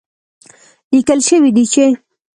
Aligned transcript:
ليکل 0.93 1.19
شوي 1.27 1.49
دي 1.55 1.65
چې 1.73 1.85